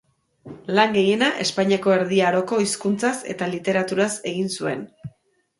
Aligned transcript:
Lan 0.79 0.95
gehiena 0.95 1.27
Espainiako 1.43 1.93
Erdi 1.97 2.21
Aroko 2.29 2.61
hizkuntzaz 2.65 3.15
eta 3.35 3.51
literaturaz 3.53 4.11
egin 4.33 4.55
zuen. 4.57 4.83